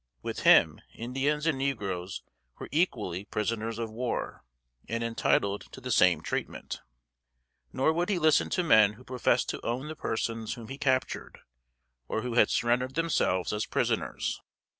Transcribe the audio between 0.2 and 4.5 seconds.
With him Indians and negroes were equally prisoners of war,